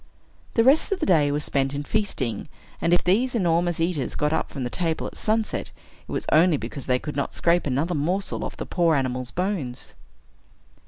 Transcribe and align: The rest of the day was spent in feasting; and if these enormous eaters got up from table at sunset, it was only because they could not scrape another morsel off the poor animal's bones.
The 0.55 0.63
rest 0.63 0.91
of 0.91 0.99
the 0.99 1.05
day 1.05 1.31
was 1.31 1.43
spent 1.43 1.75
in 1.75 1.83
feasting; 1.83 2.49
and 2.81 2.91
if 2.91 3.03
these 3.03 3.35
enormous 3.35 3.79
eaters 3.79 4.15
got 4.15 4.33
up 4.33 4.49
from 4.49 4.67
table 4.67 5.05
at 5.05 5.15
sunset, 5.15 5.71
it 6.07 6.11
was 6.11 6.25
only 6.31 6.57
because 6.57 6.87
they 6.87 6.97
could 6.97 7.15
not 7.15 7.35
scrape 7.35 7.67
another 7.67 7.93
morsel 7.93 8.43
off 8.43 8.57
the 8.57 8.65
poor 8.65 8.95
animal's 8.95 9.29
bones. 9.29 9.93